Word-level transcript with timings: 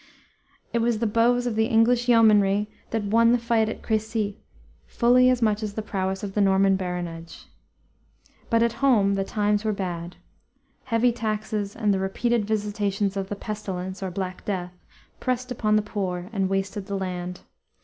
It 0.73 0.79
was 0.81 0.97
the 0.97 1.05
bows 1.05 1.45
of 1.45 1.55
the 1.55 1.67
English 1.67 2.09
yeomanry 2.09 2.71
that 2.89 3.03
won 3.03 3.31
the 3.31 3.37
fight 3.37 3.69
at 3.69 3.83
Crecy, 3.83 4.39
fully 4.87 5.29
as 5.29 5.43
much 5.43 5.61
as 5.61 5.75
the 5.75 5.83
prowess 5.83 6.23
of 6.23 6.33
the 6.33 6.41
Norman 6.41 6.75
baronage. 6.75 7.45
But 8.49 8.63
at 8.63 8.73
home 8.81 9.13
the 9.13 9.23
times 9.23 9.63
were 9.63 9.73
bad. 9.73 10.15
Heavy 10.85 11.11
taxes 11.11 11.75
and 11.75 11.93
the 11.93 11.99
repeated 11.99 12.45
visitations 12.45 13.15
of 13.15 13.29
the 13.29 13.35
pestilence, 13.35 14.01
or 14.01 14.09
Black 14.09 14.43
Death, 14.43 14.73
pressed 15.19 15.51
upon 15.51 15.75
the 15.75 15.83
poor 15.83 16.29
and 16.33 16.49
wasted 16.49 16.87
the 16.87 16.97
land. 16.97 17.41